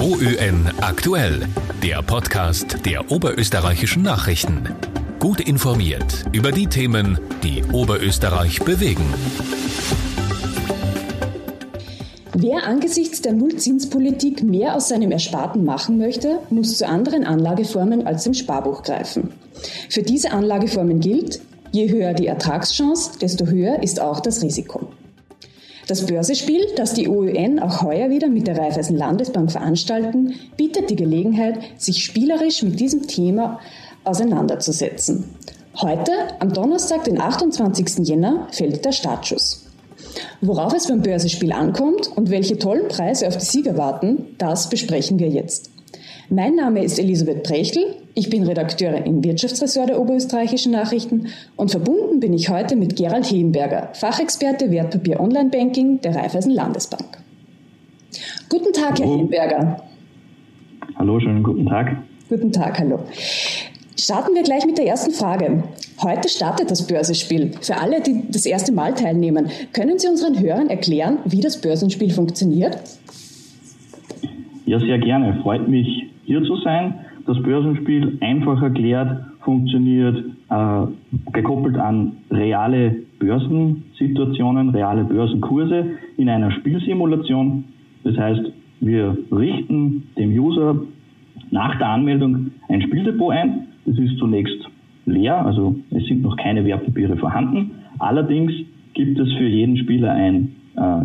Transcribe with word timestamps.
OÖN 0.00 0.70
aktuell, 0.80 1.40
der 1.82 2.02
Podcast 2.02 2.86
der 2.86 3.10
oberösterreichischen 3.10 4.02
Nachrichten. 4.02 4.68
Gut 5.18 5.40
informiert 5.40 6.24
über 6.30 6.52
die 6.52 6.68
Themen, 6.68 7.18
die 7.42 7.64
Oberösterreich 7.72 8.60
bewegen. 8.60 9.12
Wer 12.32 12.64
angesichts 12.64 13.22
der 13.22 13.32
Nullzinspolitik 13.32 14.44
mehr 14.44 14.76
aus 14.76 14.88
seinem 14.88 15.10
Ersparten 15.10 15.64
machen 15.64 15.98
möchte, 15.98 16.38
muss 16.48 16.78
zu 16.78 16.86
anderen 16.86 17.24
Anlageformen 17.24 18.06
als 18.06 18.22
dem 18.22 18.34
Sparbuch 18.34 18.84
greifen. 18.84 19.32
Für 19.88 20.02
diese 20.02 20.30
Anlageformen 20.30 21.00
gilt, 21.00 21.40
je 21.72 21.90
höher 21.90 22.14
die 22.14 22.28
Ertragschance, 22.28 23.18
desto 23.20 23.46
höher 23.46 23.82
ist 23.82 24.00
auch 24.00 24.20
das 24.20 24.42
Risiko. 24.42 24.92
Das 25.88 26.04
Börsespiel, 26.04 26.66
das 26.76 26.92
die 26.92 27.08
OÖN 27.08 27.60
auch 27.60 27.80
heuer 27.80 28.10
wieder 28.10 28.28
mit 28.28 28.46
der 28.46 28.58
Raiffeisen 28.58 28.94
Landesbank 28.94 29.50
veranstalten, 29.50 30.34
bietet 30.58 30.90
die 30.90 30.96
Gelegenheit, 30.96 31.60
sich 31.78 32.04
spielerisch 32.04 32.62
mit 32.62 32.78
diesem 32.78 33.06
Thema 33.08 33.58
auseinanderzusetzen. 34.04 35.24
Heute, 35.80 36.12
am 36.40 36.52
Donnerstag, 36.52 37.04
den 37.04 37.18
28. 37.18 38.06
Jänner, 38.06 38.48
fällt 38.50 38.84
der 38.84 38.92
Startschuss. 38.92 39.64
Worauf 40.42 40.74
es 40.74 40.88
beim 40.88 41.00
Börsespiel 41.00 41.52
ankommt 41.52 42.10
und 42.14 42.28
welche 42.28 42.58
tollen 42.58 42.88
Preise 42.88 43.26
auf 43.26 43.38
die 43.38 43.46
Sieger 43.46 43.78
warten, 43.78 44.36
das 44.36 44.68
besprechen 44.68 45.18
wir 45.18 45.28
jetzt. 45.28 45.70
Mein 46.28 46.54
Name 46.54 46.84
ist 46.84 46.98
Elisabeth 46.98 47.44
Brechtel, 47.44 47.96
ich 48.18 48.30
bin 48.30 48.42
Redakteurin 48.42 49.04
im 49.04 49.22
Wirtschaftsressort 49.22 49.90
der 49.90 50.00
Oberösterreichischen 50.00 50.72
Nachrichten 50.72 51.28
und 51.54 51.70
verbunden 51.70 52.18
bin 52.18 52.32
ich 52.32 52.50
heute 52.50 52.74
mit 52.74 52.96
Gerald 52.96 53.26
Hebenberger, 53.26 53.90
Fachexperte 53.92 54.72
Wertpapier 54.72 55.20
Online 55.20 55.50
Banking 55.50 56.00
der 56.00 56.16
Raiffeisen 56.16 56.52
Landesbank. 56.52 57.18
Guten 58.48 58.72
Tag, 58.72 58.98
hallo. 58.98 59.04
Herr 59.04 59.16
Hebenberger. 59.18 59.82
Hallo, 60.96 61.20
schönen 61.20 61.44
guten 61.44 61.66
Tag. 61.66 61.96
Guten 62.28 62.50
Tag, 62.50 62.80
hallo. 62.80 62.98
Starten 63.96 64.34
wir 64.34 64.42
gleich 64.42 64.66
mit 64.66 64.78
der 64.78 64.86
ersten 64.86 65.12
Frage. 65.12 65.62
Heute 66.02 66.28
startet 66.28 66.72
das 66.72 66.88
Börsenspiel. 66.88 67.52
Für 67.60 67.76
alle, 67.76 68.00
die 68.00 68.24
das 68.32 68.46
erste 68.46 68.72
Mal 68.72 68.94
teilnehmen, 68.94 69.48
können 69.72 69.96
Sie 70.00 70.08
unseren 70.08 70.40
Hörern 70.40 70.70
erklären, 70.70 71.18
wie 71.24 71.40
das 71.40 71.60
Börsenspiel 71.60 72.10
funktioniert? 72.10 72.78
Ja, 74.66 74.80
sehr 74.80 74.98
gerne. 74.98 75.38
Freut 75.42 75.68
mich, 75.68 76.06
hier 76.24 76.42
zu 76.42 76.56
sein. 76.56 77.04
Das 77.28 77.42
Börsenspiel 77.42 78.16
einfach 78.22 78.62
erklärt 78.62 79.20
funktioniert 79.40 80.16
äh, 80.48 80.86
gekoppelt 81.34 81.76
an 81.76 82.12
reale 82.30 82.96
Börsensituationen, 83.18 84.70
reale 84.70 85.04
Börsenkurse 85.04 85.90
in 86.16 86.30
einer 86.30 86.50
Spielsimulation. 86.52 87.64
Das 88.02 88.16
heißt, 88.16 88.50
wir 88.80 89.14
richten 89.30 90.04
dem 90.16 90.30
User 90.30 90.80
nach 91.50 91.76
der 91.76 91.90
Anmeldung 91.90 92.50
ein 92.70 92.80
Spieldepot 92.80 93.34
ein. 93.34 93.66
Das 93.84 93.98
ist 93.98 94.16
zunächst 94.16 94.66
leer, 95.04 95.44
also 95.44 95.76
es 95.90 96.06
sind 96.06 96.22
noch 96.22 96.38
keine 96.38 96.64
Wertpapiere 96.64 97.18
vorhanden. 97.18 97.72
Allerdings 97.98 98.52
gibt 98.94 99.18
es 99.18 99.30
für 99.34 99.48
jeden 99.48 99.76
Spieler 99.76 100.12
ein 100.12 100.56
äh, 100.76 101.04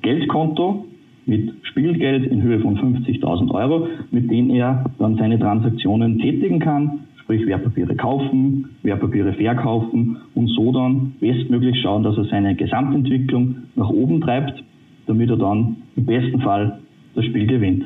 Geldkonto, 0.00 0.86
mit 1.28 1.52
Spielgeld 1.62 2.26
in 2.30 2.42
Höhe 2.42 2.60
von 2.60 2.78
50.000 2.78 3.50
Euro, 3.52 3.86
mit 4.10 4.30
dem 4.30 4.50
er 4.50 4.84
dann 4.98 5.16
seine 5.16 5.38
Transaktionen 5.38 6.18
tätigen 6.18 6.58
kann, 6.58 7.00
sprich 7.20 7.46
Wertpapiere 7.46 7.94
kaufen, 7.94 8.70
Wertpapiere 8.82 9.34
verkaufen 9.34 10.16
und 10.34 10.48
so 10.48 10.72
dann 10.72 11.14
bestmöglich 11.20 11.80
schauen, 11.82 12.02
dass 12.02 12.16
er 12.16 12.24
seine 12.24 12.54
Gesamtentwicklung 12.54 13.56
nach 13.76 13.90
oben 13.90 14.22
treibt, 14.22 14.64
damit 15.06 15.28
er 15.28 15.36
dann 15.36 15.76
im 15.96 16.06
besten 16.06 16.40
Fall 16.40 16.78
das 17.14 17.26
Spiel 17.26 17.46
gewinnt. 17.46 17.84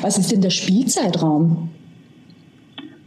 Was 0.00 0.16
ist 0.16 0.32
denn 0.32 0.40
der 0.40 0.50
Spielzeitraum? 0.50 1.68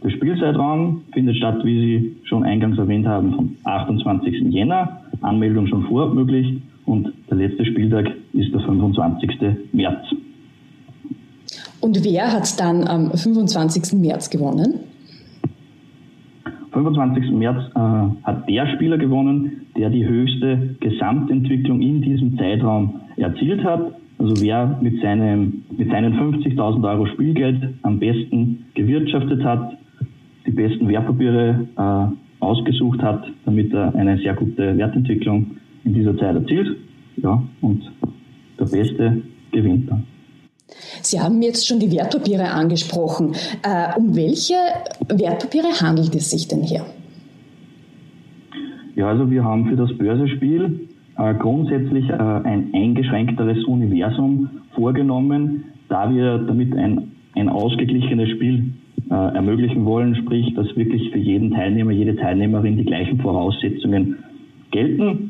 Der 0.04 0.10
Spielzeitraum 0.10 1.02
findet 1.12 1.36
statt, 1.36 1.64
wie 1.64 1.80
Sie 1.80 2.16
schon 2.28 2.44
eingangs 2.44 2.78
erwähnt 2.78 3.06
haben, 3.06 3.34
vom 3.34 3.56
28. 3.64 4.52
Jänner. 4.52 5.02
Anmeldung 5.20 5.66
schon 5.66 5.82
vorab 5.86 6.14
möglich 6.14 6.62
und 6.86 7.12
der 7.28 7.38
letzte 7.38 7.64
Spieltag 7.64 8.12
ist 8.32 8.52
der 8.52 8.60
25. 8.60 9.30
März. 9.72 10.06
Und 11.80 12.04
wer 12.04 12.32
hat 12.32 12.58
dann 12.60 12.86
am 12.86 13.10
25. 13.12 14.00
März 14.00 14.30
gewonnen? 14.30 14.80
25. 16.72 17.30
März 17.32 17.62
äh, 17.74 17.78
hat 18.24 18.48
der 18.48 18.66
Spieler 18.74 18.98
gewonnen, 18.98 19.66
der 19.76 19.90
die 19.90 20.06
höchste 20.06 20.76
Gesamtentwicklung 20.80 21.80
in 21.80 22.02
diesem 22.02 22.36
Zeitraum 22.36 23.00
erzielt 23.16 23.64
hat. 23.64 23.92
Also 24.18 24.42
wer 24.42 24.78
mit, 24.80 25.00
seinem, 25.00 25.64
mit 25.76 25.90
seinen 25.90 26.14
50.000 26.14 26.88
Euro 26.88 27.06
Spielgeld 27.06 27.74
am 27.82 27.98
besten 27.98 28.66
gewirtschaftet 28.74 29.44
hat, 29.44 29.78
die 30.46 30.50
besten 30.50 30.88
Wertpapiere 30.88 31.68
äh, 31.76 32.44
ausgesucht 32.44 33.02
hat, 33.02 33.24
damit 33.44 33.72
er 33.72 33.94
eine 33.94 34.18
sehr 34.18 34.34
gute 34.34 34.76
Wertentwicklung 34.76 35.58
in 35.84 35.94
dieser 35.94 36.16
Zeit 36.16 36.34
erzielt. 36.34 36.76
Ja, 37.16 37.42
und 37.60 37.82
Beste 38.68 39.22
gewinnt 39.52 39.90
dann. 39.90 40.04
Sie 41.02 41.20
haben 41.20 41.40
jetzt 41.42 41.66
schon 41.66 41.80
die 41.80 41.90
Wertpapiere 41.92 42.50
angesprochen. 42.50 43.34
Äh, 43.62 43.98
um 43.98 44.14
welche 44.14 44.54
Wertpapiere 45.08 45.68
handelt 45.80 46.14
es 46.14 46.30
sich 46.30 46.48
denn 46.48 46.62
hier? 46.62 46.84
Ja, 48.96 49.08
also 49.08 49.30
wir 49.30 49.44
haben 49.44 49.68
für 49.68 49.76
das 49.76 49.96
Börsespiel 49.96 50.88
äh, 51.16 51.34
grundsätzlich 51.34 52.08
äh, 52.08 52.14
ein 52.14 52.70
eingeschränkteres 52.74 53.64
Universum 53.64 54.50
vorgenommen, 54.74 55.64
da 55.88 56.12
wir 56.12 56.38
damit 56.38 56.74
ein, 56.76 57.12
ein 57.34 57.48
ausgeglichenes 57.48 58.30
Spiel 58.30 58.72
ermöglichen 59.10 59.86
wollen, 59.86 60.14
sprich, 60.16 60.52
dass 60.54 60.66
wirklich 60.76 61.10
für 61.10 61.18
jeden 61.18 61.52
Teilnehmer, 61.52 61.92
jede 61.92 62.14
Teilnehmerin 62.16 62.76
die 62.76 62.84
gleichen 62.84 63.18
Voraussetzungen 63.20 64.18
gelten. 64.70 65.27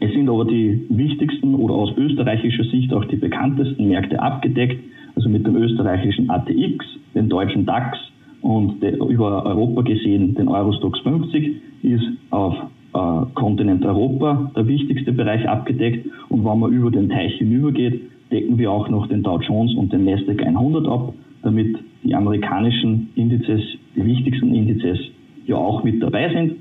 Es 0.00 0.12
sind 0.12 0.28
aber 0.28 0.44
die 0.44 0.86
wichtigsten 0.88 1.54
oder 1.54 1.74
aus 1.74 1.96
österreichischer 1.96 2.64
Sicht 2.64 2.92
auch 2.92 3.04
die 3.04 3.16
bekanntesten 3.16 3.88
Märkte 3.88 4.20
abgedeckt, 4.20 4.82
also 5.14 5.28
mit 5.28 5.46
dem 5.46 5.56
österreichischen 5.56 6.30
ATX, 6.30 6.84
den 7.14 7.28
deutschen 7.28 7.66
DAX 7.66 7.98
und 8.40 8.82
der, 8.82 8.94
über 9.00 9.44
Europa 9.44 9.82
gesehen 9.82 10.34
den 10.34 10.48
Eurostox 10.48 11.00
50 11.00 11.56
ist 11.82 12.04
auf 12.30 12.54
äh, 12.94 13.26
Kontinent 13.34 13.84
Europa 13.84 14.50
der 14.56 14.66
wichtigste 14.66 15.12
Bereich 15.12 15.48
abgedeckt 15.48 16.06
und 16.28 16.44
wenn 16.44 16.58
man 16.58 16.72
über 16.72 16.90
den 16.90 17.08
Teich 17.08 17.34
hinübergeht, 17.34 18.00
decken 18.30 18.58
wir 18.58 18.70
auch 18.70 18.88
noch 18.88 19.06
den 19.08 19.22
Dow 19.22 19.40
Jones 19.40 19.74
und 19.74 19.92
den 19.92 20.04
Nasdaq 20.04 20.42
100 20.42 20.86
ab, 20.86 21.12
damit 21.42 21.76
die 22.04 22.14
amerikanischen 22.14 23.10
Indizes, 23.16 23.62
die 23.96 24.04
wichtigsten 24.04 24.54
Indizes, 24.54 24.98
ja 25.46 25.56
auch 25.56 25.82
mit 25.82 26.02
dabei 26.02 26.32
sind. 26.32 26.56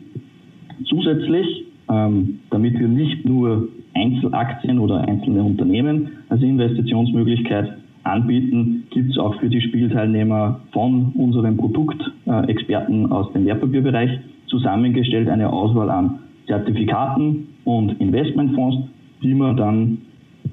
Zusätzlich 0.86 1.67
ähm, 1.90 2.40
damit 2.50 2.78
wir 2.80 2.88
nicht 2.88 3.26
nur 3.26 3.68
Einzelaktien 3.94 4.80
oder 4.80 5.08
einzelne 5.08 5.44
Unternehmen 5.44 6.10
als 6.30 6.42
Investitionsmöglichkeit 6.42 7.78
anbieten, 8.04 8.84
gibt 8.92 9.12
es 9.12 9.18
auch 9.18 9.40
für 9.40 9.50
die 9.50 9.62
Spielteilnehmer 9.62 10.62
von 10.72 11.12
unseren 11.16 11.58
Produktexperten 11.58 13.12
aus 13.12 13.32
dem 13.34 13.46
Wertpapierbereich 13.46 14.12
zusammengestellt 14.48 15.28
eine 15.30 15.52
Auswahl 15.52 15.90
an 15.90 16.20
Zertifikaten 16.48 17.50
und 17.66 18.00
Investmentfonds, 18.00 18.88
die 19.22 19.34
man 19.34 19.58
dann 19.58 19.98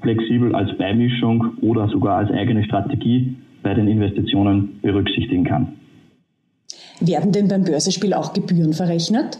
flexibel 0.01 0.53
als 0.53 0.77
Beimischung 0.77 1.53
oder 1.61 1.87
sogar 1.87 2.17
als 2.17 2.31
eigene 2.31 2.63
Strategie 2.65 3.35
bei 3.63 3.73
den 3.73 3.87
Investitionen 3.87 4.79
berücksichtigen 4.81 5.45
kann. 5.45 5.73
Werden 6.99 7.31
denn 7.31 7.47
beim 7.47 7.63
Börsespiel 7.63 8.13
auch 8.13 8.33
Gebühren 8.33 8.73
verrechnet? 8.73 9.39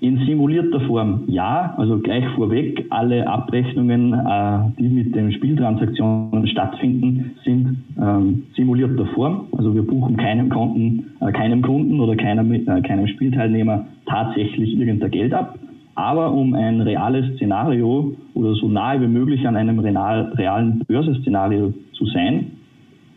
In 0.00 0.16
simulierter 0.24 0.80
Form 0.80 1.24
ja, 1.26 1.74
also 1.76 1.98
gleich 1.98 2.26
vorweg, 2.30 2.86
alle 2.88 3.26
Abrechnungen, 3.26 4.14
äh, 4.14 4.58
die 4.78 4.88
mit 4.88 5.14
den 5.14 5.30
Spieltransaktionen 5.30 6.46
stattfinden, 6.46 7.32
sind 7.44 7.84
ähm, 8.00 8.44
simulierter 8.56 9.04
Form. 9.14 9.48
Also 9.58 9.74
wir 9.74 9.82
buchen 9.82 10.16
keinem 10.16 10.48
Kunden, 10.48 11.12
äh, 11.20 11.30
keinem 11.32 11.60
Kunden 11.60 12.00
oder 12.00 12.16
keinem, 12.16 12.50
äh, 12.50 12.80
keinem 12.80 13.08
Spielteilnehmer 13.08 13.84
tatsächlich 14.06 14.74
irgendein 14.78 15.10
Geld 15.10 15.34
ab. 15.34 15.58
Aber 15.96 16.32
um 16.32 16.54
ein 16.54 16.80
reales 16.80 17.34
Szenario 17.36 18.16
oder 18.32 18.54
so 18.54 18.68
nahe 18.68 19.02
wie 19.02 19.06
möglich 19.06 19.46
an 19.46 19.54
einem 19.54 19.80
real, 19.80 20.32
realen 20.34 20.78
Börseszenario 20.88 21.74
zu 21.92 22.06
sein, 22.06 22.52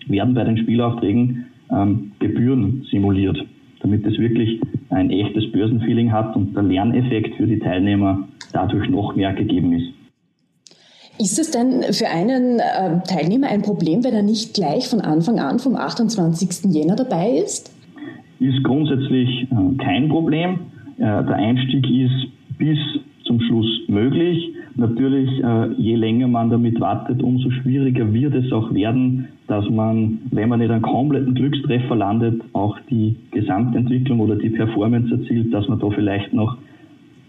werden 0.08 0.34
bei 0.34 0.44
den 0.44 0.58
Spielaufträgen 0.58 1.46
ähm, 1.72 2.12
Gebühren 2.20 2.86
simuliert 2.92 3.42
damit 3.84 4.06
es 4.06 4.18
wirklich 4.18 4.60
ein 4.90 5.12
echtes 5.12 5.52
Börsenfeeling 5.52 6.12
hat 6.12 6.36
und 6.36 6.56
der 6.56 6.64
Lerneffekt 6.64 7.36
für 7.36 7.46
die 7.46 7.60
Teilnehmer 7.60 8.28
dadurch 8.52 8.90
noch 8.90 9.16
mehr 9.16 9.34
gegeben 9.34 9.74
ist. 9.74 9.94
Ist 11.20 11.38
es 11.38 11.52
denn 11.52 11.84
für 11.94 12.08
einen 12.08 12.60
äh, 12.60 13.04
Teilnehmer 13.08 13.48
ein 13.48 13.62
Problem, 13.62 14.04
wenn 14.04 14.16
er 14.16 14.24
nicht 14.24 14.56
gleich 14.56 14.88
von 14.88 15.00
Anfang 15.00 15.40
an 15.40 15.60
vom 15.60 15.76
28. 15.76 16.74
Jänner 16.74 16.96
dabei 16.96 17.38
ist? 17.38 17.72
Ist 18.40 18.64
grundsätzlich 18.64 19.44
äh, 19.44 19.84
kein 19.84 20.10
Problem. 20.10 20.60
Äh, 20.98 21.02
der 21.02 21.36
Einstieg 21.36 21.86
ist 21.88 22.58
bis 22.58 22.80
zum 23.26 23.40
Schluss 23.42 23.68
möglich. 23.88 24.50
Natürlich, 24.76 25.30
je 25.78 25.96
länger 25.96 26.28
man 26.28 26.50
damit 26.50 26.80
wartet, 26.80 27.22
umso 27.22 27.52
schwieriger 27.52 28.12
wird 28.12 28.34
es 28.34 28.52
auch 28.52 28.74
werden, 28.74 29.28
dass 29.48 29.70
man, 29.70 30.20
wenn 30.32 30.50
man 30.50 30.60
nicht 30.60 30.72
einen 30.72 30.82
kompletten 30.82 31.34
Glückstreffer 31.36 31.96
landet, 31.96 32.42
auch 32.54 32.78
die 32.90 33.16
Gesamtentwicklung 33.32 34.20
oder 34.20 34.36
die 34.36 34.50
Performance 34.50 35.14
erzielt, 35.14 35.54
dass 35.54 35.68
man 35.68 35.80
da 35.80 35.90
vielleicht 35.90 36.34
noch 36.34 36.58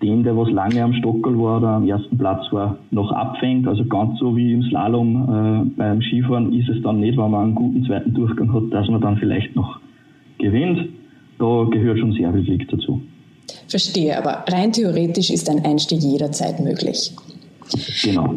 den, 0.03 0.23
der 0.23 0.37
was 0.37 0.51
lange 0.51 0.83
am 0.83 0.93
Stockel 0.95 1.39
war 1.39 1.59
oder 1.59 1.69
am 1.69 1.89
ersten 1.89 2.19
Platz 2.19 2.45
war, 2.53 2.79
noch 2.91 3.11
abfängt. 3.11 3.67
Also 3.67 3.85
ganz 3.87 4.19
so 4.19 4.37
wie 4.37 4.53
im 4.53 4.63
Slalom 4.65 5.17
äh, 5.17 5.79
beim 5.79 6.03
Skifahren 6.03 6.53
ist 6.53 6.69
es 6.69 6.83
dann 6.83 7.01
nicht, 7.01 7.17
wenn 7.17 7.31
man 7.31 7.45
einen 7.45 7.55
guten 7.55 7.85
zweiten 7.85 8.13
Durchgang 8.13 8.53
hat, 8.53 8.65
dass 8.71 8.89
man 8.89 9.01
dann 9.01 9.17
vielleicht 9.17 9.57
noch 9.57 9.81
gewinnt. 10.39 10.89
Da 11.39 11.67
gehört 11.71 11.99
schon 11.99 12.13
sehr 12.13 12.33
viel 12.33 12.45
Glück 12.45 12.69
dazu. 12.69 13.01
Verstehe, 13.69 14.17
aber 14.17 14.45
rein 14.49 14.73
theoretisch 14.73 15.31
ist 15.31 15.49
ein 15.49 15.65
Einstieg 15.65 16.01
jederzeit 16.03 16.61
möglich. 16.61 17.13
Genau. 18.03 18.35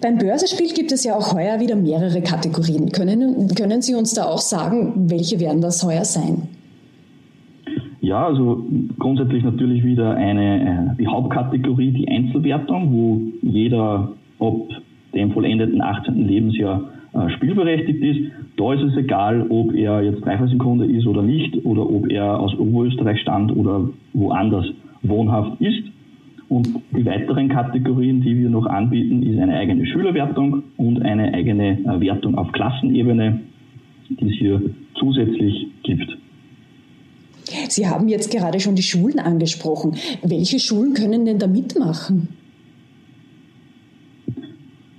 Beim 0.00 0.18
Börsenspiel 0.18 0.72
gibt 0.74 0.92
es 0.92 1.04
ja 1.04 1.14
auch 1.14 1.34
heuer 1.34 1.60
wieder 1.60 1.76
mehrere 1.76 2.22
Kategorien. 2.22 2.90
Können, 2.90 3.48
können 3.54 3.82
Sie 3.82 3.94
uns 3.94 4.14
da 4.14 4.24
auch 4.24 4.38
sagen, 4.38 5.10
welche 5.10 5.38
werden 5.40 5.60
das 5.60 5.84
heuer 5.84 6.04
sein? 6.04 6.48
Ja, 8.00 8.26
also 8.26 8.64
grundsätzlich 8.98 9.44
natürlich 9.44 9.84
wieder 9.84 10.14
eine, 10.14 10.94
äh, 10.94 10.96
die 10.98 11.06
Hauptkategorie, 11.06 11.90
die 11.90 12.08
Einzelwertung, 12.08 12.92
wo 12.92 13.20
jeder 13.42 14.12
ab 14.38 14.56
dem 15.14 15.32
vollendeten 15.32 15.82
18. 15.82 16.26
Lebensjahr 16.26 16.88
äh, 17.12 17.28
spielberechtigt 17.36 18.02
ist. 18.02 18.32
Da 18.56 18.72
ist 18.72 18.82
es 18.82 18.96
egal, 18.96 19.46
ob 19.50 19.74
er 19.74 20.02
jetzt 20.02 20.24
Dreifachsekunde 20.24 20.86
ist 20.86 21.06
oder 21.06 21.22
nicht, 21.22 21.64
oder 21.64 21.88
ob 21.88 22.10
er 22.10 22.40
aus 22.40 22.54
Oberösterreich 22.58 23.20
stammt 23.20 23.54
oder 23.54 23.90
woanders 24.14 24.66
wohnhaft 25.02 25.60
ist. 25.60 25.82
Und 26.50 26.68
die 26.90 27.06
weiteren 27.06 27.48
Kategorien, 27.48 28.22
die 28.22 28.36
wir 28.36 28.50
noch 28.50 28.66
anbieten, 28.66 29.22
ist 29.22 29.38
eine 29.38 29.56
eigene 29.56 29.86
Schülerwertung 29.86 30.64
und 30.76 31.00
eine 31.00 31.32
eigene 31.32 31.78
äh, 31.78 32.00
Wertung 32.00 32.36
auf 32.36 32.50
Klassenebene, 32.50 33.40
die 34.08 34.28
es 34.28 34.34
hier 34.36 34.60
zusätzlich 34.98 35.68
gibt. 35.84 36.18
Sie 37.68 37.86
haben 37.86 38.08
jetzt 38.08 38.32
gerade 38.32 38.58
schon 38.58 38.74
die 38.74 38.82
Schulen 38.82 39.20
angesprochen. 39.20 39.94
Welche 40.24 40.58
Schulen 40.58 40.94
können 40.94 41.24
denn 41.24 41.38
da 41.38 41.46
mitmachen? 41.46 42.28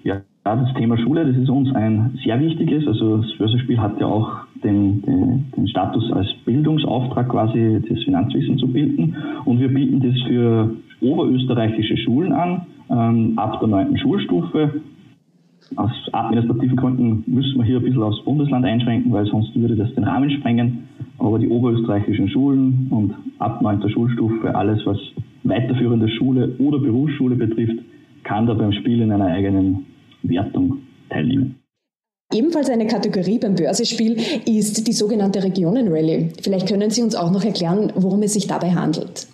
Ja, 0.06 0.22
das 0.46 0.74
Thema 0.78 0.98
Schule, 0.98 1.26
das 1.26 1.36
ist 1.36 1.50
uns 1.50 1.76
ein 1.76 2.18
sehr 2.24 2.40
wichtiges. 2.40 2.88
Also 2.88 3.18
das 3.18 3.38
Börsenspiel 3.38 3.78
hat 3.78 4.00
ja 4.00 4.08
auch 4.08 4.46
den, 4.64 5.02
den, 5.02 5.46
den, 5.56 5.68
Status 5.68 6.12
als 6.12 6.28
Bildungsauftrag 6.46 7.30
quasi 7.30 7.82
das 7.88 8.04
Finanzwissen 8.04 8.58
zu 8.58 8.68
bilden. 8.68 9.16
Und 9.46 9.60
wir 9.60 9.70
bieten 9.70 10.00
das 10.02 10.20
für 10.28 10.76
oberösterreichische 11.02 11.98
Schulen 11.98 12.32
an, 12.32 12.66
ähm, 12.90 13.34
ab 13.38 13.60
der 13.60 13.70
neunten 13.70 13.98
Schulstufe. 13.98 14.82
Aus 15.76 15.92
administrativen 16.12 16.76
Gründen 16.76 17.24
müssen 17.28 17.58
wir 17.58 17.66
hier 17.66 17.78
ein 17.78 17.84
bisschen 17.84 18.04
aufs 18.04 18.24
Bundesland 18.26 18.66
einschränken, 18.66 19.12
weil 19.12 19.26
sonst 19.26 19.56
würde 19.56 19.76
das 19.76 19.94
den 19.94 20.04
Rahmen 20.04 20.30
sprengen. 20.32 20.90
Aber 21.18 21.40
die 21.40 21.48
oberösterreichischen 21.48 22.30
Schulen 22.30 22.88
und 22.90 23.14
ab 23.40 23.62
neunter 23.62 23.90
Schulstufe, 23.90 24.54
alles 24.56 24.86
was 24.86 24.98
weiterführende 25.44 26.10
Schule 26.10 26.56
oder 26.60 26.80
Berufsschule 26.80 27.36
betrifft, 27.36 27.78
kann 28.24 28.48
da 28.48 28.54
beim 28.54 28.72
Spiel 28.74 29.02
in 29.02 29.12
einer 29.12 29.26
eigenen 29.26 29.86
Wertung 30.24 30.78
teilnehmen. 31.10 31.61
Ebenfalls 32.34 32.70
eine 32.70 32.88
Kategorie 32.88 33.40
beim 33.40 33.56
Börsespiel 33.56 34.16
ist 34.46 34.88
die 34.88 34.94
sogenannte 34.94 35.44
Regionenrallye. 35.44 36.30
Vielleicht 36.42 36.68
können 36.68 36.90
Sie 36.90 37.02
uns 37.02 37.16
auch 37.16 37.32
noch 37.32 37.44
erklären, 37.44 37.92
worum 37.96 38.24
es 38.24 38.34
sich 38.34 38.48
dabei 38.48 38.72
handelt. 38.72 39.28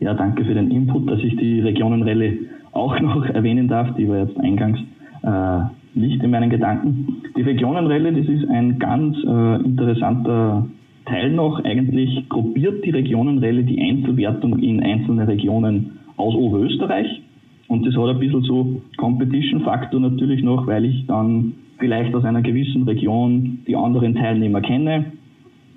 Ja, 0.00 0.14
danke 0.14 0.44
für 0.44 0.54
den 0.54 0.70
Input, 0.70 1.10
dass 1.10 1.20
ich 1.20 1.36
die 1.36 1.60
Regionenrallye 1.60 2.48
auch 2.72 2.98
noch 3.00 3.26
erwähnen 3.34 3.68
darf. 3.68 3.94
Die 3.96 4.08
war 4.08 4.18
jetzt 4.20 4.38
eingangs 4.38 4.78
äh, 5.22 5.60
nicht 5.94 6.22
in 6.22 6.30
meinen 6.30 6.48
Gedanken. 6.48 7.22
Die 7.36 7.42
Regionenrallye, 7.42 8.22
das 8.22 8.28
ist 8.28 8.48
ein 8.48 8.78
ganz 8.78 9.16
äh, 9.24 9.56
interessanter 9.64 10.66
Teil 11.04 11.30
noch. 11.32 11.62
Eigentlich 11.62 12.26
gruppiert 12.30 12.84
die 12.84 12.90
Regionenrallye 12.90 13.64
die 13.64 13.80
Einzelwertung 13.80 14.58
in 14.60 14.82
einzelne 14.82 15.28
Regionen 15.28 15.98
aus 16.16 16.34
Oberösterreich. 16.34 17.22
Und 17.68 17.84
das 17.84 17.96
hat 17.96 18.08
ein 18.08 18.18
bisschen 18.18 18.42
so 18.42 18.80
Competition-Faktor 18.96 20.00
natürlich 20.00 20.42
noch, 20.42 20.66
weil 20.66 20.84
ich 20.84 21.06
dann 21.06 21.54
vielleicht 21.78 22.14
aus 22.14 22.24
einer 22.24 22.42
gewissen 22.42 22.82
Region 22.84 23.60
die 23.66 23.76
anderen 23.76 24.14
Teilnehmer 24.14 24.60
kenne 24.60 25.12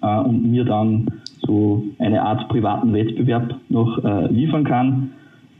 äh, 0.01 0.19
und 0.19 0.49
mir 0.49 0.65
dann 0.65 1.07
so 1.41 1.83
eine 1.99 2.21
Art 2.21 2.47
privaten 2.49 2.93
Wettbewerb 2.93 3.55
noch 3.69 4.03
äh, 4.03 4.31
liefern 4.31 4.63
kann. 4.63 5.11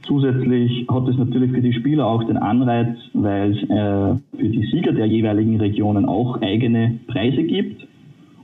Zusätzlich 0.04 0.88
hat 0.90 1.08
es 1.08 1.18
natürlich 1.18 1.52
für 1.52 1.62
die 1.62 1.74
Spieler 1.74 2.08
auch 2.08 2.24
den 2.24 2.38
Anreiz, 2.38 2.98
weil 3.14 3.52
es 3.52 3.64
äh, 3.64 4.16
für 4.38 4.50
die 4.50 4.66
Sieger 4.72 4.94
der 4.94 5.06
jeweiligen 5.06 5.58
Regionen 5.58 6.06
auch 6.06 6.42
eigene 6.42 7.00
Preise 7.08 7.44
gibt. 7.44 7.86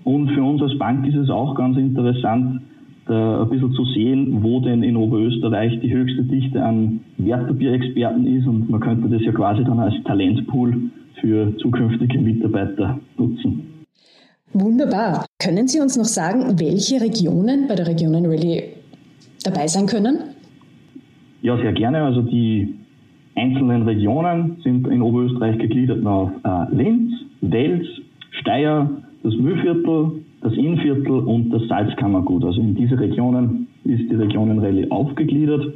Und 0.03 0.29
für 0.31 0.43
uns 0.43 0.61
als 0.61 0.77
Bank 0.77 1.07
ist 1.07 1.15
es 1.15 1.29
auch 1.29 1.55
ganz 1.55 1.77
interessant, 1.77 2.61
da 3.07 3.43
ein 3.43 3.49
bisschen 3.49 3.73
zu 3.73 3.85
sehen, 3.85 4.43
wo 4.43 4.59
denn 4.59 4.83
in 4.83 4.95
Oberösterreich 4.95 5.79
die 5.79 5.93
höchste 5.93 6.23
Dichte 6.23 6.63
an 6.63 7.01
Wertpapierexperten 7.17 8.25
ist. 8.27 8.47
Und 8.47 8.69
man 8.69 8.79
könnte 8.79 9.09
das 9.09 9.23
ja 9.23 9.31
quasi 9.31 9.63
dann 9.63 9.79
als 9.79 9.95
Talentpool 10.03 10.89
für 11.21 11.55
zukünftige 11.57 12.19
Mitarbeiter 12.19 12.99
nutzen. 13.17 13.85
Wunderbar. 14.53 15.25
Können 15.39 15.67
Sie 15.67 15.81
uns 15.81 15.97
noch 15.97 16.05
sagen, 16.05 16.59
welche 16.59 17.01
Regionen 17.01 17.67
bei 17.67 17.75
der 17.75 17.87
Regionen 17.87 18.25
Rallye 18.25 18.63
dabei 19.43 19.67
sein 19.67 19.85
können? 19.85 20.19
Ja, 21.41 21.57
sehr 21.57 21.73
gerne. 21.73 22.01
Also 22.03 22.21
die 22.21 22.73
einzelnen 23.35 23.83
Regionen 23.83 24.57
sind 24.63 24.87
in 24.87 25.01
Oberösterreich 25.01 25.57
gegliedert 25.57 26.05
auf 26.05 26.31
äh, 26.43 26.73
Linz, 26.73 27.11
Wels, 27.41 27.85
Steyr, 28.39 28.89
das 29.23 29.35
Mühlviertel, 29.35 30.23
das 30.41 30.53
Innviertel 30.53 31.19
und 31.19 31.49
das 31.49 31.67
Salzkammergut. 31.67 32.45
Also 32.45 32.61
in 32.61 32.75
diese 32.75 32.99
Regionen 32.99 33.67
ist 33.83 34.09
die 34.09 34.15
Regionenrallye 34.15 34.89
aufgegliedert 34.89 35.73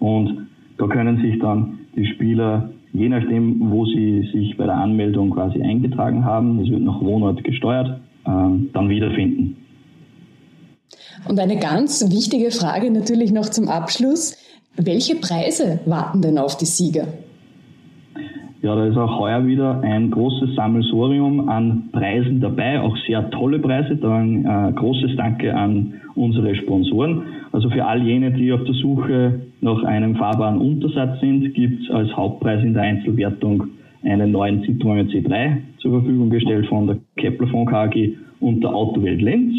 und 0.00 0.46
da 0.78 0.86
können 0.86 1.20
sich 1.20 1.38
dann 1.40 1.78
die 1.94 2.06
Spieler 2.06 2.70
je 2.98 3.08
nachdem, 3.08 3.70
wo 3.70 3.84
sie 3.86 4.28
sich 4.32 4.56
bei 4.56 4.64
der 4.64 4.76
Anmeldung 4.76 5.30
quasi 5.30 5.62
eingetragen 5.62 6.24
haben, 6.24 6.60
es 6.60 6.70
wird 6.70 6.82
nach 6.82 7.00
Wohnort 7.00 7.42
gesteuert, 7.44 8.00
ähm, 8.26 8.70
dann 8.72 8.88
wiederfinden. 8.88 9.56
Und 11.28 11.40
eine 11.40 11.58
ganz 11.58 12.10
wichtige 12.10 12.50
Frage 12.50 12.90
natürlich 12.90 13.32
noch 13.32 13.48
zum 13.48 13.68
Abschluss. 13.68 14.36
Welche 14.76 15.16
Preise 15.16 15.80
warten 15.86 16.22
denn 16.22 16.38
auf 16.38 16.56
die 16.56 16.66
Sieger? 16.66 17.06
Ja, 18.62 18.74
da 18.74 18.86
ist 18.86 18.96
auch 18.96 19.18
heuer 19.18 19.46
wieder 19.46 19.80
ein 19.80 20.10
großes 20.10 20.54
Sammelsorium 20.56 21.48
an 21.48 21.88
Preisen 21.92 22.40
dabei, 22.40 22.80
auch 22.80 22.96
sehr 23.06 23.30
tolle 23.30 23.58
Preise. 23.58 23.96
Da 23.96 24.16
ein 24.16 24.44
äh, 24.44 24.72
großes 24.72 25.16
Danke 25.16 25.54
an 25.54 25.94
unsere 26.14 26.54
Sponsoren. 26.56 27.22
Also 27.52 27.70
für 27.70 27.84
all 27.84 28.02
jene, 28.02 28.32
die 28.32 28.52
auf 28.52 28.64
der 28.64 28.74
Suche 28.74 29.40
nach 29.60 29.82
einem 29.84 30.16
fahrbaren 30.16 30.58
Untersatz 30.58 31.20
sind, 31.20 31.54
gibt 31.54 31.82
es 31.82 31.90
als 31.90 32.14
Hauptpreis 32.16 32.62
in 32.62 32.74
der 32.74 32.82
Einzelwertung 32.82 33.68
einen 34.02 34.32
neuen 34.32 34.62
Citroën 34.62 35.10
C3 35.10 35.56
zur 35.78 36.00
Verfügung 36.00 36.30
gestellt 36.30 36.66
von 36.66 36.86
der 36.86 36.98
Kepler 37.16 37.48
von 37.48 37.66
KG 37.66 38.14
und 38.40 38.62
der 38.62 38.74
Autowelt 38.74 39.20
Lenz. 39.22 39.54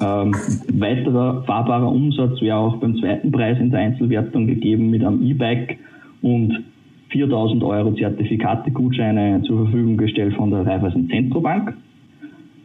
Ähm, 0.00 0.34
weiterer 0.72 1.42
fahrbarer 1.44 1.90
Umsatz 1.90 2.40
wäre 2.40 2.56
auch 2.56 2.76
beim 2.76 2.96
zweiten 2.96 3.30
Preis 3.30 3.58
in 3.58 3.70
der 3.70 3.80
Einzelwertung 3.80 4.46
gegeben 4.46 4.90
mit 4.90 5.04
einem 5.04 5.22
E-Bike 5.22 5.78
und 6.22 6.62
4000 7.10 7.62
Euro 7.62 7.92
Zertifikate-Gutscheine 7.92 9.42
zur 9.46 9.64
Verfügung 9.64 9.96
gestellt 9.96 10.34
von 10.34 10.50
der 10.50 10.66
Raiffeisen 10.66 11.08
Zentrobank. 11.08 11.74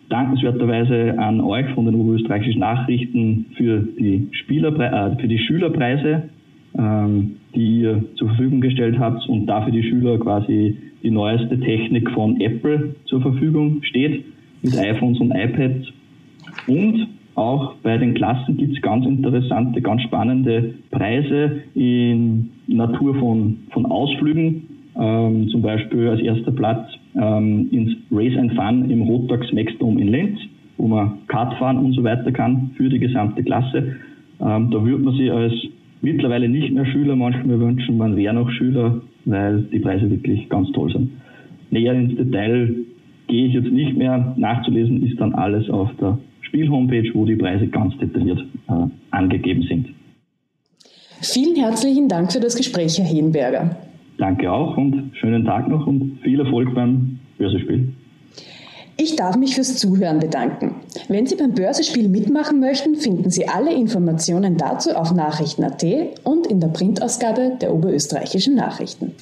Dankenswerterweise 0.10 1.20
an 1.20 1.42
euch 1.42 1.68
von 1.74 1.86
den 1.86 1.96
oberösterreichischen 1.96 2.60
Nachrichten 2.60 3.48
für 3.58 3.80
die, 3.80 4.28
Spielerpre 4.32 4.86
äh, 4.86 5.20
für 5.20 5.28
die 5.28 5.40
Schülerpreise, 5.40 6.30
ähm, 6.78 7.38
die 7.54 7.82
ihr 7.82 8.04
zur 8.16 8.30
Verfügung 8.30 8.62
gestellt 8.62 8.98
habt 9.00 9.28
und 9.28 9.48
dafür 9.48 9.74
die 9.74 9.84
Schüler 9.84 10.18
quasi 10.18 10.78
die 11.04 11.12
neueste 11.12 11.60
Technik 11.60 12.10
von 12.12 12.40
Apple 12.40 12.96
zur 13.06 13.22
Verfügung 13.22 13.84
steht 13.84 14.24
mit 14.62 14.78
iPhones 14.78 15.20
und 15.20 15.32
iPads. 15.32 15.88
Und 16.68 17.08
auch 17.36 17.76
bei 17.84 17.98
den 17.98 18.14
Klassen 18.16 18.58
gibt 18.58 18.76
es 18.76 18.82
ganz 18.82 19.06
interessante, 19.06 19.82
ganz 19.82 20.02
spannende 20.02 20.74
Preise 20.90 21.62
in 21.76 22.50
Natur 22.68 23.14
von, 23.16 23.60
von 23.72 23.86
Ausflügen. 23.86 24.64
Ähm, 25.00 25.48
zum 25.50 25.62
Beispiel 25.62 26.08
als 26.08 26.22
erster 26.22 26.52
Platz 26.52 26.90
ähm, 27.20 27.70
ins 27.72 27.96
Race 28.12 28.38
and 28.38 28.54
Fun 28.54 28.90
im 28.90 29.02
Rotax 29.04 29.52
Maxdom 29.54 29.98
in 29.98 30.10
Linz, 30.10 30.40
wo 30.78 30.88
man 30.88 31.20
Kart 31.28 31.58
fahren 31.58 31.78
und 31.78 31.94
so 31.94 32.04
weiter 32.04 32.32
kann 32.32 32.72
für 32.78 32.90
die 32.90 33.00
gesamte 33.00 33.44
Klasse. 33.44 33.96
Ähm, 34.40 34.70
da 34.72 34.84
würde 34.84 35.04
man 35.04 35.16
sich 35.16 35.32
als 35.32 35.54
mittlerweile 36.02 36.48
nicht 36.48 36.74
mehr 36.74 36.86
Schüler 36.86 37.16
manchmal 37.16 37.60
wünschen, 37.60 37.98
man 37.98 38.16
wäre 38.16 38.34
noch 38.34 38.50
Schüler, 38.52 39.02
weil 39.26 39.64
die 39.64 39.80
Preise 39.80 40.10
wirklich 40.10 40.48
ganz 40.50 40.72
toll 40.72 40.92
sind. 40.92 41.12
Näher 41.72 41.94
ins 41.94 42.16
Detail 42.16 42.76
gehe 43.28 43.48
ich 43.48 43.54
jetzt 43.54 43.72
nicht 43.72 43.98
mehr. 43.98 44.34
Nachzulesen 44.38 45.06
ist 45.06 45.20
dann 45.20 45.34
alles 45.34 45.70
auf 45.70 45.90
der 46.00 46.18
Spiel-Homepage, 46.42 47.12
wo 47.14 47.26
die 47.26 47.36
Preise 47.36 47.68
ganz 47.68 47.98
detailliert 47.98 48.40
äh, 48.70 48.74
angegeben 49.12 49.64
sind. 49.64 49.88
Vielen 51.22 51.56
herzlichen 51.56 52.08
Dank 52.08 52.32
für 52.32 52.40
das 52.40 52.56
Gespräch, 52.56 53.00
Herr 53.00 53.06
Henberger. 53.06 53.76
Danke 54.18 54.52
auch 54.52 54.78
und 54.78 55.12
schönen 55.20 55.46
Tag 55.46 55.68
noch 55.68 55.86
und 55.86 56.20
viel 56.24 56.40
Erfolg 56.40 56.74
beim 56.74 57.20
Börsespiel. 57.38 57.94
Ich 59.00 59.16
darf 59.16 59.38
mich 59.38 59.54
fürs 59.54 59.78
Zuhören 59.78 60.20
bedanken. 60.20 60.74
Wenn 61.08 61.28
Sie 61.28 61.36
beim 61.36 61.54
Börsespiel 61.54 62.10
mitmachen 62.10 62.60
möchten, 62.60 62.96
finden 62.96 63.30
Sie 63.30 63.48
alle 63.48 63.72
Informationen 63.72 64.58
dazu 64.58 64.96
auf 64.96 65.14
Nachrichten.at 65.14 65.84
und 66.24 66.48
in 66.48 66.60
der 66.60 66.70
Printausgabe 66.70 67.58
der 67.62 67.74
Oberösterreichischen 67.74 68.56
Nachrichten. 68.56 69.14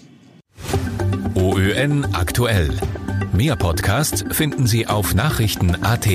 OÖN 1.35 2.05
aktuell. 2.13 2.69
Mehr 3.33 3.57
Podcasts 3.57 4.23
finden 4.31 4.65
Sie 4.65 4.87
auf 4.87 5.13
Nachrichten.at. 5.13 6.07